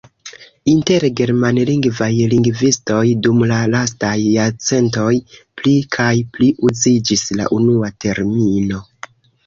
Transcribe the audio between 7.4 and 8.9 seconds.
la unua termino.